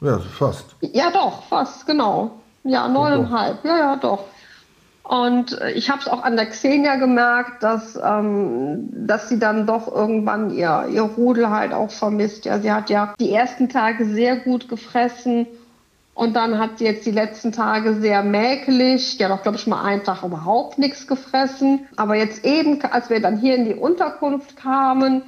Ja, 0.00 0.18
fast. 0.18 0.64
Ja, 0.80 1.10
doch, 1.10 1.42
fast, 1.44 1.86
genau. 1.86 2.30
Ja, 2.64 2.88
neuneinhalb. 2.88 3.64
Ja, 3.64 3.78
ja, 3.78 3.96
doch. 3.96 4.24
Und 5.02 5.58
ich 5.74 5.90
habe 5.90 6.00
es 6.00 6.08
auch 6.08 6.22
an 6.22 6.36
der 6.36 6.46
Xenia 6.46 6.96
gemerkt, 6.96 7.62
dass, 7.62 7.98
ähm, 8.02 8.88
dass 8.92 9.28
sie 9.28 9.38
dann 9.38 9.66
doch 9.66 9.88
irgendwann 9.92 10.50
ihr, 10.50 10.86
ihr 10.90 11.02
Rudel 11.02 11.50
halt 11.50 11.74
auch 11.74 11.90
vermisst. 11.90 12.44
Ja, 12.44 12.60
sie 12.60 12.70
hat 12.70 12.90
ja 12.90 13.14
die 13.18 13.32
ersten 13.32 13.68
Tage 13.68 14.06
sehr 14.06 14.36
gut 14.36 14.68
gefressen 14.68 15.46
und 16.20 16.36
dann 16.36 16.58
hat 16.58 16.76
sie 16.76 16.84
jetzt 16.84 17.06
die 17.06 17.12
letzten 17.12 17.50
Tage 17.50 17.94
sehr 17.94 18.22
mäkelig. 18.22 19.16
Hat 19.22 19.30
auch, 19.30 19.40
glaube 19.40 19.56
ich, 19.56 19.66
mal 19.66 19.82
einen 19.82 20.04
Tag 20.04 20.22
überhaupt 20.22 20.78
nichts 20.78 21.06
gefressen. 21.06 21.88
Aber 21.96 22.14
jetzt 22.14 22.44
eben, 22.44 22.82
als 22.82 23.08
wir 23.08 23.22
dann 23.22 23.38
hier 23.38 23.54
in 23.54 23.64
die 23.64 23.74
Unterkunft 23.74 24.54
kamen, 24.54 25.22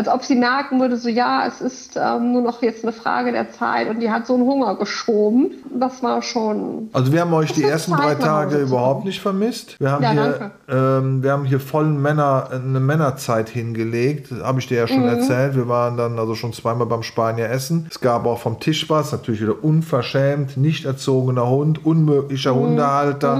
als 0.00 0.08
ob 0.08 0.24
sie 0.24 0.34
merken 0.34 0.80
würde, 0.80 0.96
so 0.96 1.10
ja, 1.10 1.44
es 1.46 1.60
ist 1.60 1.98
ähm, 2.02 2.32
nur 2.32 2.40
noch 2.40 2.62
jetzt 2.62 2.82
eine 2.84 2.92
Frage 2.92 3.32
der 3.32 3.52
Zeit 3.52 3.88
und 3.90 4.00
die 4.00 4.10
hat 4.10 4.26
so 4.26 4.32
einen 4.34 4.44
Hunger 4.44 4.74
geschoben. 4.76 5.50
Das 5.78 6.02
war 6.02 6.22
schon. 6.22 6.88
Also 6.94 7.12
wir 7.12 7.20
haben 7.20 7.34
euch 7.34 7.52
die 7.52 7.64
ersten 7.64 7.92
Zeit, 7.92 8.00
drei 8.00 8.14
Tage 8.14 8.56
überhaupt 8.58 9.04
nicht 9.04 9.20
vermisst. 9.20 9.76
Wir 9.78 9.90
haben, 9.92 10.02
Ja, 10.02 10.12
hier, 10.12 10.50
ähm, 10.68 11.22
wir 11.22 11.32
haben 11.32 11.44
hier 11.44 11.60
vollen 11.60 12.00
Männer, 12.00 12.48
eine 12.50 12.80
Männerzeit 12.80 13.50
hingelegt. 13.50 14.32
Habe 14.42 14.60
ich 14.60 14.68
dir 14.68 14.78
ja 14.78 14.84
Mhm. 14.84 14.88
schon 14.88 15.04
erzählt. 15.04 15.54
Wir 15.54 15.68
waren 15.68 15.98
dann 15.98 16.18
also 16.18 16.34
schon 16.34 16.52
zweimal 16.54 16.86
beim 16.86 17.02
Spanier 17.02 17.50
essen. 17.50 17.86
Es 17.90 18.00
gab 18.00 18.24
auch 18.24 18.38
vom 18.38 18.58
Tisch 18.58 18.88
was, 18.88 19.12
natürlich 19.12 19.42
wieder 19.42 19.62
unverschämt, 19.62 20.56
nicht 20.56 20.86
erzogener 20.86 21.48
Hund, 21.50 21.84
unmöglicher 21.84 22.54
Hundehalter. 22.54 23.34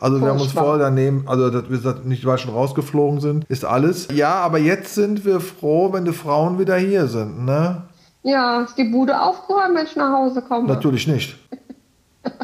Also 0.00 0.20
wir 0.20 0.28
haben 0.28 0.40
uns 0.40 0.54
Mhm. 0.54 0.58
Voll 0.58 0.78
daneben, 0.78 1.22
also 1.26 1.50
dass 1.50 1.64
wir 1.70 1.96
nicht 2.04 2.24
weil 2.26 2.38
schon 2.38 2.52
rausgeflogen 2.52 3.20
sind, 3.20 3.44
ist 3.48 3.64
alles. 3.64 4.08
Ja, 4.12 4.34
aber 4.40 4.58
jetzt 4.58 4.94
sind 4.94 5.24
wir 5.24 5.40
froh, 5.40 5.85
wenn 5.92 6.04
die 6.04 6.12
Frauen 6.12 6.58
wieder 6.58 6.76
hier 6.76 7.06
sind, 7.06 7.44
ne? 7.44 7.82
Ja, 8.22 8.62
ist 8.62 8.76
die 8.76 8.84
Bude 8.84 9.20
aufgeräumt, 9.20 9.76
wenn 9.76 9.86
ich 9.86 9.96
nach 9.96 10.12
Hause 10.12 10.42
komme. 10.42 10.68
Natürlich 10.68 11.06
nicht. 11.06 11.36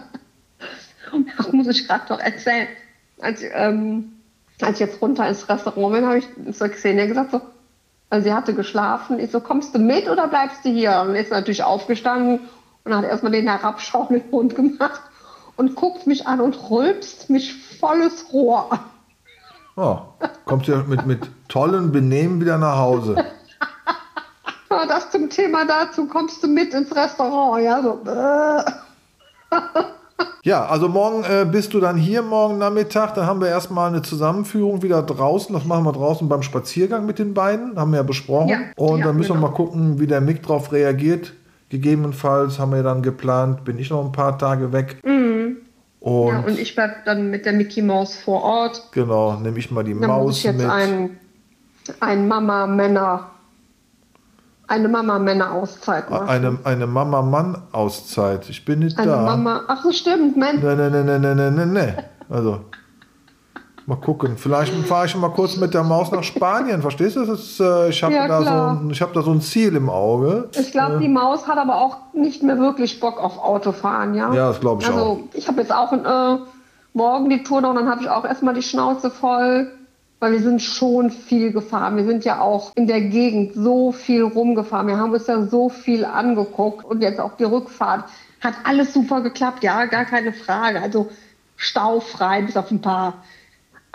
Das 1.37 1.53
muss 1.53 1.67
ich 1.67 1.87
gerade 1.87 2.11
noch 2.11 2.21
erzählen. 2.21 2.69
Als, 3.21 3.43
ähm, 3.53 4.13
als 4.63 4.81
ich 4.81 4.87
jetzt 4.87 5.03
runter 5.03 5.29
ins 5.29 5.47
Restaurant 5.47 5.95
bin, 5.95 6.07
habe 6.07 6.19
ich 6.19 6.57
zur 6.57 6.69
Xenia 6.69 7.05
gesagt, 7.05 7.33
so, 7.33 7.43
also 8.09 8.25
sie 8.25 8.33
hatte 8.33 8.55
geschlafen. 8.55 9.19
Ich 9.19 9.31
so, 9.31 9.41
kommst 9.41 9.75
du 9.75 9.79
mit 9.79 10.09
oder 10.09 10.29
bleibst 10.29 10.65
du 10.65 10.71
hier? 10.71 11.01
Und 11.03 11.15
ist 11.15 11.31
natürlich 11.31 11.65
aufgestanden 11.65 12.41
und 12.85 12.95
hat 12.95 13.05
erstmal 13.05 13.33
den 13.33 13.49
herabschauenden 13.49 14.23
Hund 14.33 14.55
gemacht 14.55 15.03
und 15.57 15.75
guckt 15.75 16.07
mich 16.07 16.27
an 16.27 16.41
und 16.41 16.71
rülpst 16.71 17.31
mich 17.31 17.55
volles 17.79 18.33
Rohr 18.33 18.73
an. 18.73 18.81
Oh, 19.77 19.99
kommt 20.45 20.67
ja 20.67 20.83
mit, 20.83 21.07
mit 21.07 21.21
tollen 21.53 21.93
Benehmen 21.93 22.41
wieder 22.41 22.59
nach 22.59 22.79
Hause. 22.79 23.17
Das 24.89 25.11
zum 25.11 25.29
Thema 25.29 25.67
dazu, 25.67 26.07
kommst 26.07 26.43
du 26.43 26.49
mit 26.49 26.73
ins 26.73 26.97
Restaurant? 26.97 27.63
Ja, 27.63 27.83
so. 27.83 28.01
Ja, 30.45 30.65
also 30.65 30.89
morgen 30.89 31.25
äh, 31.25 31.45
bist 31.45 31.75
du 31.75 31.79
dann 31.79 31.97
hier, 31.97 32.23
morgen 32.23 32.57
Nachmittag. 32.59 33.15
Dann 33.15 33.27
haben 33.27 33.41
wir 33.41 33.49
erstmal 33.49 33.89
eine 33.89 34.01
Zusammenführung 34.01 34.83
wieder 34.83 35.03
draußen. 35.03 35.55
Das 35.55 35.67
machen 35.67 35.85
wir 35.85 35.93
draußen 35.93 36.29
beim 36.29 36.43
Spaziergang 36.43 37.05
mit 37.05 37.19
den 37.19 37.35
beiden. 37.35 37.79
Haben 37.79 37.93
wir 37.93 37.99
ja 37.99 38.03
besprochen. 38.03 38.49
Ja, 38.49 38.59
und 38.77 39.01
ja, 39.01 39.07
dann 39.07 39.17
müssen 39.17 39.31
wir 39.31 39.35
genau. 39.37 39.49
mal 39.49 39.55
gucken, 39.55 40.01
wie 40.01 40.07
der 40.07 40.23
Mick 40.23 40.43
drauf 40.43 40.73
reagiert. 40.73 41.35
Gegebenenfalls 41.69 42.59
haben 42.59 42.73
wir 42.73 42.83
dann 42.83 43.03
geplant, 43.03 43.65
bin 43.65 43.79
ich 43.79 43.91
noch 43.91 44.05
ein 44.05 44.13
paar 44.13 44.39
Tage 44.39 44.73
weg. 44.73 44.97
Und, 46.03 46.29
ja, 46.29 46.41
und 46.41 46.59
ich 46.59 46.75
bleib 46.75 47.05
dann 47.05 47.31
mit 47.31 47.47
der 47.47 47.53
Mickey 47.53 47.81
Maus 47.81 48.17
vor 48.17 48.43
Ort. 48.43 48.89
genau, 48.91 49.35
nehme 49.37 49.59
ich 49.59 49.71
mal 49.71 49.85
die 49.85 49.93
Da 49.93 49.99
muss 49.99 50.07
Maus 50.09 50.39
ich 50.39 50.45
jetzt 50.45 50.57
mit. 50.57 50.69
ein, 50.69 51.19
ein 52.01 52.29
Mama-Männer, 52.29 53.29
eine 54.69 54.89
Mama-Männer-Auszeit 54.89 56.11
machen. 56.11 56.29
Eine, 56.29 56.59
eine 56.65 56.87
Mama-Mann-Auszeit. 56.87 58.49
Ich 58.49 58.65
bin 58.65 58.81
nicht 58.81 58.99
Eine 58.99 59.11
da. 59.11 59.23
Mama, 59.23 59.63
ach 59.69 59.83
so 59.83 59.93
stimmt, 59.93 60.37
Mensch. 60.37 60.63
Ne, 60.63 60.77
ne, 60.77 60.91
ne, 60.91 61.05
ne, 61.05 61.19
ne, 61.19 61.35
ne, 61.35 61.51
ne, 61.51 61.67
ne. 61.67 62.05
Also, 62.31 62.61
mal 63.87 63.97
gucken. 63.97 64.37
Vielleicht 64.39 64.73
fahre 64.87 65.07
ich 65.07 65.17
mal 65.17 65.31
kurz 65.31 65.57
mit 65.57 65.75
der 65.75 65.83
Maus 65.83 66.11
nach 66.13 66.23
Spanien. 66.23 66.81
Verstehst 66.81 67.17
du? 67.17 67.27
Das 67.27 67.41
ist, 67.41 67.61
äh, 67.61 67.89
ich 67.91 68.03
habe 68.03 68.15
Ja, 68.15 68.29
da, 68.29 68.39
so 68.39 68.45
klar. 68.45 68.71
ein, 68.81 68.91
ich 68.91 69.03
hab 69.03 69.13
da 69.13 69.23
so 69.23 69.33
ein 69.33 69.41
Ziel 69.43 69.77
im 69.77 69.91
Auge. 69.91 70.49
Ich 70.59 70.71
glaube, 70.73 70.99
die 70.99 71.09
Maus 71.09 71.47
hat 71.49 71.59
aber 71.59 71.77
auch 71.77 71.97
nicht 72.15 72.43
mehr 72.43 72.59
wirklich 72.59 73.01
Bock 73.01 73.23
auf 73.23 73.39
Autofahren, 73.39 74.15
ja? 74.15 74.33
Ja, 74.33 74.49
das 74.49 74.61
glaub 74.61 74.81
ich 74.81 74.89
also, 74.89 75.29
ich 75.35 75.49
habe 75.49 75.61
jetzt 75.61 75.75
auch 75.75 75.93
äh, 75.93 76.39
morgen 76.95 77.29
die 77.29 77.43
Tour 77.43 77.61
noch 77.61 77.71
und 77.71 77.77
dann 77.77 77.91
habe 77.91 78.01
ich 78.03 78.09
auch 78.09 78.25
erstmal 78.25 78.55
die 78.55 78.63
Schnauze 78.63 79.11
voll, 79.11 79.71
weil 80.23 80.33
wir 80.35 80.41
sind 80.41 80.63
schon 80.63 81.11
viel 81.11 81.51
gefahren. 81.51 81.97
Wir 81.97 82.05
sind 82.05 82.25
ja 82.25 82.41
auch 82.41 82.71
in 82.77 82.87
der 82.87 83.01
Gegend 83.01 83.55
so 83.55 83.91
viel 83.91 84.23
rumgefahren. 84.23 84.87
Wir 84.87 84.97
haben 84.97 85.13
uns 85.13 85.27
ja 85.27 85.45
so 85.47 85.69
viel 85.69 86.05
angeguckt 86.05 86.85
und 86.85 87.03
jetzt 87.03 87.19
auch 87.19 87.37
die 87.37 87.43
Rückfahrt. 87.43 88.05
Hat 88.41 88.55
alles 88.63 88.95
super 88.95 89.21
geklappt, 89.21 89.65
ja, 89.65 89.85
gar 89.87 90.05
keine 90.05 90.33
Frage. 90.33 90.81
Also 90.81 91.11
staufrei, 91.57 92.43
bis 92.43 92.57
auf 92.57 92.71
ein 92.71 92.81
paar 92.81 93.25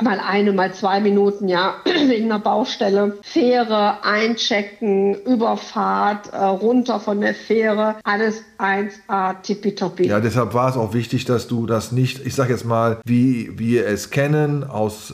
mal 0.04 0.20
eine, 0.20 0.52
mal 0.52 0.74
zwei 0.74 1.00
Minuten, 1.00 1.48
ja, 1.48 1.76
wegen 1.86 2.26
einer 2.26 2.40
Baustelle. 2.40 3.18
Fähre, 3.22 4.04
einchecken, 4.04 5.16
Überfahrt, 5.24 6.34
äh, 6.34 6.44
runter 6.44 7.00
von 7.00 7.22
der 7.22 7.36
Fähre, 7.36 7.96
alles 8.04 8.44
1A 8.60 9.42
tippitoppi. 9.44 10.08
Ja, 10.08 10.20
deshalb 10.20 10.54
war 10.54 10.70
es 10.70 10.76
auch 10.76 10.94
wichtig, 10.94 11.24
dass 11.24 11.48
du 11.48 11.66
das 11.66 11.94
nicht, 11.94 12.26
ich 12.26 12.36
sag 12.36 12.50
jetzt 12.50 12.66
mal, 12.66 13.00
wie 13.06 13.58
wir 13.58 13.88
es 13.88 14.10
kennen, 14.10 14.66
aus 14.66 15.14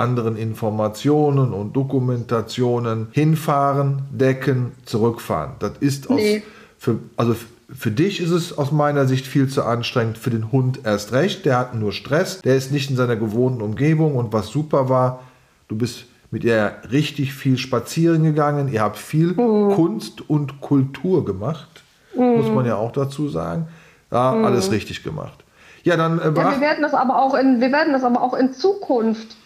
anderen 0.00 0.36
Informationen 0.36 1.52
und 1.52 1.74
Dokumentationen 1.76 3.08
hinfahren, 3.12 4.02
decken, 4.10 4.72
zurückfahren. 4.84 5.52
Das 5.58 5.72
ist 5.80 6.10
aus, 6.10 6.16
Nee. 6.16 6.42
für, 6.78 6.98
also 7.16 7.34
für 7.72 7.90
dich 7.90 8.20
ist 8.20 8.30
es 8.30 8.56
aus 8.58 8.72
meiner 8.72 9.06
Sicht 9.06 9.26
viel 9.26 9.48
zu 9.48 9.62
anstrengend, 9.64 10.18
für 10.18 10.30
den 10.30 10.50
Hund 10.50 10.80
erst 10.84 11.12
recht. 11.12 11.44
Der 11.44 11.58
hat 11.58 11.74
nur 11.74 11.92
Stress, 11.92 12.40
der 12.42 12.56
ist 12.56 12.72
nicht 12.72 12.90
in 12.90 12.96
seiner 12.96 13.16
gewohnten 13.16 13.62
Umgebung 13.62 14.16
und 14.16 14.32
was 14.32 14.48
super 14.48 14.88
war, 14.88 15.20
du 15.68 15.76
bist 15.76 16.04
mit 16.32 16.44
ihr 16.44 16.72
richtig 16.90 17.32
viel 17.32 17.58
spazieren 17.58 18.22
gegangen, 18.24 18.72
ihr 18.72 18.82
habt 18.82 18.96
viel 18.98 19.34
Mhm. 19.34 19.72
Kunst 19.74 20.28
und 20.28 20.60
Kultur 20.60 21.24
gemacht, 21.24 21.82
muss 22.16 22.48
man 22.50 22.66
ja 22.66 22.76
auch 22.76 22.92
dazu 22.92 23.28
sagen. 23.28 23.66
Ja, 24.12 24.32
alles 24.32 24.70
richtig 24.72 25.04
gemacht. 25.04 25.44
Ja, 25.84 25.96
dann 25.96 26.18
äh, 26.20 26.30
Mhm. 26.30 26.36
Ja, 26.36 26.50
wir 26.52 26.60
werden 26.60 26.82
das 26.82 26.94
aber 26.94 27.22
auch 27.22 27.34
in, 27.34 27.60
wir 27.60 27.70
werden 27.72 27.92
das 27.92 28.02
aber 28.04 28.20
auch 28.22 28.34
in 28.34 28.52
Zukunft 28.52 29.36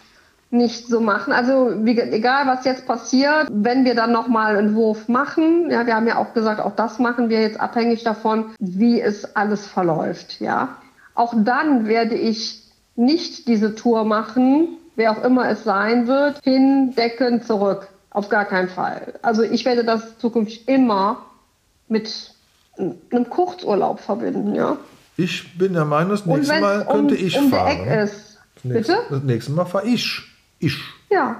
nicht 0.51 0.87
so 0.87 1.01
machen. 1.01 1.33
Also 1.33 1.73
wie, 1.83 1.99
egal 1.99 2.47
was 2.47 2.65
jetzt 2.65 2.85
passiert, 2.85 3.47
wenn 3.51 3.85
wir 3.85 3.95
dann 3.95 4.11
nochmal 4.11 4.57
einen 4.57 4.75
Wurf 4.75 5.07
machen, 5.07 5.69
ja, 5.69 5.85
wir 5.85 5.95
haben 5.95 6.07
ja 6.07 6.17
auch 6.17 6.33
gesagt, 6.33 6.59
auch 6.59 6.75
das 6.75 6.99
machen 6.99 7.29
wir 7.29 7.41
jetzt 7.41 7.59
abhängig 7.59 8.03
davon, 8.03 8.51
wie 8.59 9.01
es 9.01 9.35
alles 9.35 9.67
verläuft, 9.67 10.39
ja. 10.39 10.77
Auch 11.13 11.33
dann 11.35 11.87
werde 11.87 12.15
ich 12.15 12.61
nicht 12.95 13.47
diese 13.47 13.75
Tour 13.75 14.05
machen, 14.05 14.77
wer 14.95 15.11
auch 15.11 15.23
immer 15.23 15.49
es 15.49 15.63
sein 15.63 16.07
wird, 16.07 16.39
hindecken, 16.43 17.41
zurück. 17.41 17.87
Auf 18.09 18.29
gar 18.29 18.45
keinen 18.45 18.69
Fall. 18.69 19.13
Also 19.21 19.43
ich 19.43 19.65
werde 19.65 19.83
das 19.83 20.17
zukünftig 20.19 20.67
immer 20.69 21.25
mit 21.89 22.33
einem 22.77 23.29
Kurzurlaub 23.29 23.99
verbinden, 23.99 24.55
ja. 24.55 24.77
ich 25.17 25.57
bin 25.57 25.73
der 25.73 25.85
Meinung, 25.85 26.11
das 26.11 26.25
nächste 26.25 26.59
Mal 26.59 26.81
es 26.81 26.87
um, 26.87 26.93
könnte 26.93 27.15
ich 27.15 27.37
um 27.37 27.49
fahren. 27.49 27.67
Eck 27.67 28.03
ist. 28.03 28.37
Das 28.55 28.63
nächste, 28.63 28.93
Bitte? 28.93 29.05
das 29.09 29.23
nächste 29.23 29.51
Mal 29.51 29.65
fahre 29.65 29.87
ich. 29.87 30.23
Ich. 30.65 30.81
Ja, 31.09 31.35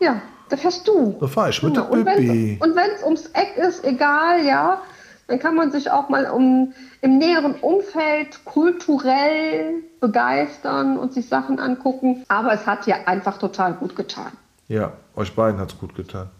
ja, 0.00 0.20
da 0.48 0.56
fährst 0.56 0.86
du. 0.88 1.16
Da 1.20 1.26
fahre 1.26 1.50
ich 1.50 1.62
mit 1.62 1.74
Genau. 1.74 1.86
der 1.86 1.92
Und 1.98 2.04
Pippi. 2.06 2.58
wenn 2.60 2.90
es 2.96 3.02
ums 3.04 3.26
Eck 3.34 3.56
ist, 3.56 3.84
egal, 3.84 4.44
ja, 4.44 4.80
dann 5.26 5.38
kann 5.38 5.54
man 5.54 5.70
sich 5.70 5.90
auch 5.90 6.08
mal 6.08 6.26
um, 6.30 6.72
im 7.02 7.18
näheren 7.18 7.54
Umfeld 7.60 8.44
kulturell 8.44 9.74
begeistern 10.00 10.98
und 10.98 11.12
sich 11.12 11.28
Sachen 11.28 11.60
angucken. 11.60 12.24
Aber 12.28 12.52
es 12.52 12.66
hat 12.66 12.86
dir 12.86 13.06
einfach 13.06 13.38
total 13.38 13.74
gut 13.74 13.94
getan. 13.96 14.32
Ja, 14.68 14.92
euch 15.16 15.34
beiden 15.34 15.60
hat 15.60 15.72
es 15.72 15.78
gut 15.78 15.94
getan. 15.94 16.30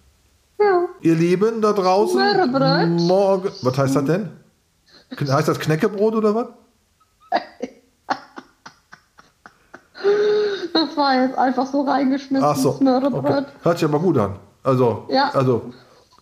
Ja, 0.59 0.87
Ihr 1.03 1.15
Lieben 1.15 1.61
da 1.63 1.73
draußen, 1.73 2.21
morgen. 3.07 3.49
Was 3.63 3.79
heißt 3.79 3.97
das 3.97 4.05
denn? 4.05 4.31
Heißt 5.19 5.49
das 5.49 5.59
Knäckebrot 5.59 6.15
oder 6.15 6.35
was? 6.35 6.47
Das 10.87 10.97
war 10.97 11.23
jetzt 11.23 11.37
einfach 11.39 11.67
so 11.67 11.83
reingeschmissen. 11.83 12.47
Ach 12.47 12.57
so. 12.57 12.71
Okay. 12.81 13.45
Hört 13.63 13.79
sich 13.79 13.89
aber 13.89 13.99
gut 13.99 14.19
an. 14.19 14.37
Also, 14.63 15.05
Ja. 15.09 15.31
also 15.35 15.63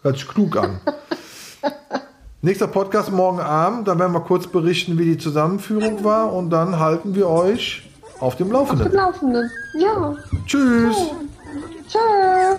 hört 0.02 0.16
sich 0.16 0.28
klug 0.28 0.56
an. 0.56 0.80
Nächster 2.42 2.68
Podcast 2.68 3.10
morgen 3.10 3.40
Abend. 3.40 3.88
Dann 3.88 3.98
werden 3.98 4.12
wir 4.12 4.20
kurz 4.20 4.46
berichten, 4.46 4.98
wie 4.98 5.04
die 5.04 5.18
Zusammenführung 5.18 6.04
war. 6.04 6.32
Und 6.32 6.50
dann 6.50 6.78
halten 6.78 7.14
wir 7.14 7.28
euch 7.28 7.88
auf 8.20 8.36
dem 8.36 8.50
Laufenden. 8.52 8.92
Laufenden. 8.92 9.50
Ja. 9.74 10.14
Tschüss. 10.46 10.96
Tschüss. 11.88 12.58